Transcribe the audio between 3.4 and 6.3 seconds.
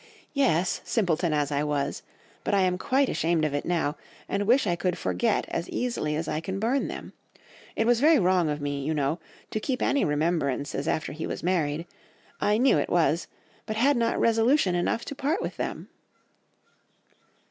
of it now, and wish I could forget as easily as